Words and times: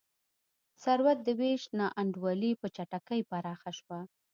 ثروت 0.83 1.17
د 1.23 1.27
وېش 1.39 1.63
نا 1.77 1.87
انډولي 2.01 2.51
په 2.61 2.67
چټکۍ 2.75 3.21
پراخه 3.29 3.71
شوه. 3.79 3.99